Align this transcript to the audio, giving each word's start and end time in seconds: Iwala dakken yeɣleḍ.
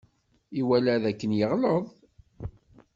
Iwala 0.59 0.95
dakken 1.03 1.31
yeɣleḍ. 1.39 1.83